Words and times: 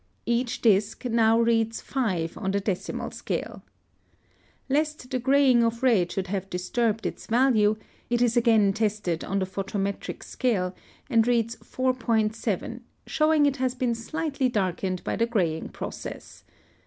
Each 0.25 0.59
disc 0.63 1.05
now 1.05 1.39
reads 1.39 1.79
5 1.79 2.35
on 2.35 2.49
the 2.49 2.59
decimal 2.59 3.11
scale. 3.11 3.61
Lest 4.67 5.11
the 5.11 5.19
graying 5.19 5.63
of 5.63 5.83
red 5.83 6.11
should 6.11 6.25
have 6.25 6.49
disturbed 6.49 7.05
its 7.05 7.27
value, 7.27 7.75
it 8.09 8.19
is 8.19 8.35
again 8.35 8.73
tested 8.73 9.23
on 9.23 9.37
the 9.37 9.45
photometric 9.45 10.23
scale, 10.23 10.73
and 11.07 11.27
reads 11.27 11.55
4.7, 11.57 12.79
showing 13.05 13.45
it 13.45 13.57
has 13.57 13.75
been 13.75 13.93
slightly 13.93 14.49
darkened 14.49 15.03
by 15.03 15.15
the 15.15 15.27
graying 15.27 15.69
process. 15.69 16.45